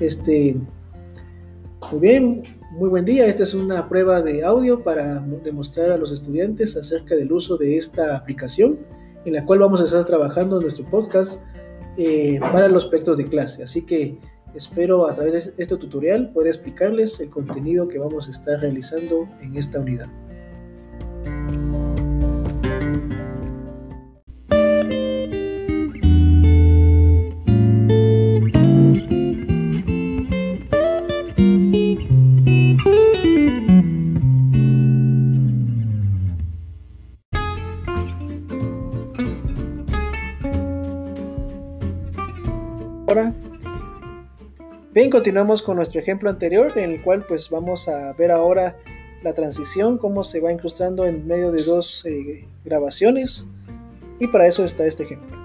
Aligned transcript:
Este, 0.00 0.56
muy 1.90 2.00
bien, 2.00 2.42
muy 2.72 2.88
buen 2.88 3.04
día. 3.04 3.26
Esta 3.26 3.42
es 3.42 3.54
una 3.54 3.88
prueba 3.88 4.20
de 4.20 4.44
audio 4.44 4.82
para 4.82 5.20
demostrar 5.20 5.90
a 5.90 5.96
los 5.96 6.12
estudiantes 6.12 6.76
acerca 6.76 7.16
del 7.16 7.32
uso 7.32 7.56
de 7.56 7.76
esta 7.76 8.16
aplicación 8.16 8.78
en 9.24 9.32
la 9.34 9.44
cual 9.44 9.58
vamos 9.58 9.80
a 9.80 9.84
estar 9.84 10.04
trabajando 10.04 10.60
nuestro 10.60 10.84
podcast 10.88 11.42
eh, 11.96 12.38
para 12.40 12.68
los 12.68 12.84
aspectos 12.84 13.18
de 13.18 13.26
clase. 13.26 13.64
Así 13.64 13.84
que 13.84 14.18
espero 14.54 15.08
a 15.08 15.14
través 15.14 15.56
de 15.56 15.62
este 15.62 15.76
tutorial 15.76 16.32
poder 16.32 16.48
explicarles 16.48 17.18
el 17.20 17.30
contenido 17.30 17.88
que 17.88 17.98
vamos 17.98 18.28
a 18.28 18.30
estar 18.30 18.60
realizando 18.60 19.28
en 19.42 19.56
esta 19.56 19.80
unidad. 19.80 20.08
ahora. 43.08 43.32
Bien, 44.92 45.10
continuamos 45.10 45.62
con 45.62 45.76
nuestro 45.76 46.00
ejemplo 46.00 46.28
anterior, 46.28 46.72
en 46.76 46.90
el 46.90 47.02
cual 47.02 47.24
pues 47.26 47.48
vamos 47.50 47.88
a 47.88 48.12
ver 48.12 48.30
ahora 48.30 48.76
la 49.22 49.32
transición, 49.34 49.98
cómo 49.98 50.24
se 50.24 50.40
va 50.40 50.52
incrustando 50.52 51.06
en 51.06 51.26
medio 51.26 51.50
de 51.50 51.62
dos 51.62 52.04
eh, 52.04 52.46
grabaciones. 52.64 53.46
Y 54.20 54.26
para 54.26 54.46
eso 54.46 54.64
está 54.64 54.86
este 54.86 55.04
ejemplo. 55.04 55.36